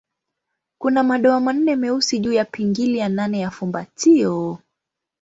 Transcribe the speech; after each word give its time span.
Kuna 0.79 1.03
madoa 1.03 1.39
manne 1.39 1.75
meusi 1.75 2.19
juu 2.19 2.33
ya 2.33 2.45
pingili 2.45 2.97
ya 2.97 3.09
nane 3.09 3.39
ya 3.39 3.51
fumbatio. 3.51 4.57